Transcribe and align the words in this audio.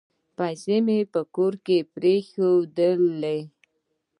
پیسې 0.37 0.77
مي 0.85 0.99
په 1.13 1.21
کور 1.35 1.53
کې 1.65 1.77
پرېښولې. 1.93 3.39